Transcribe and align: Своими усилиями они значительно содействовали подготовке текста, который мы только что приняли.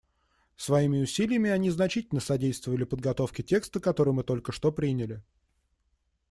Своими 0.57 0.97
усилиями 1.03 1.51
они 1.51 1.69
значительно 1.69 2.21
содействовали 2.21 2.85
подготовке 2.85 3.43
текста, 3.43 3.79
который 3.79 4.13
мы 4.15 4.23
только 4.23 4.51
что 4.51 4.71
приняли. 4.71 5.21